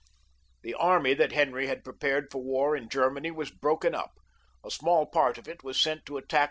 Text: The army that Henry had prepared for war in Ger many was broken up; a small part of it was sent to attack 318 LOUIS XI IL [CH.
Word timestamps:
The 0.63 0.73
army 0.73 1.13
that 1.13 1.31
Henry 1.31 1.67
had 1.67 1.83
prepared 1.83 2.31
for 2.31 2.41
war 2.41 2.75
in 2.75 2.89
Ger 2.89 3.11
many 3.11 3.29
was 3.29 3.51
broken 3.51 3.93
up; 3.93 4.13
a 4.65 4.71
small 4.71 5.05
part 5.05 5.37
of 5.37 5.47
it 5.47 5.63
was 5.63 5.79
sent 5.79 6.07
to 6.07 6.17
attack 6.17 6.17
318 6.17 6.17
LOUIS 6.17 6.25
XI 6.25 6.35
IL 6.35 6.39
[CH. 6.39 6.39